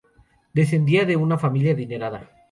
[0.55, 2.27] Descendía de una familia adinerada.